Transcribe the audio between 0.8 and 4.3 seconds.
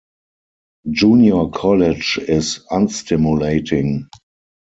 Junior college is unstimulating.